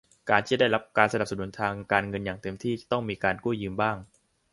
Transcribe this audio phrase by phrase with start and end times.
[0.29, 3.97] การที่จะได้รับการสนับสนุนทางการเงินอย่างเต็มที่ จะต้องมีการกู้ยืมบ้าง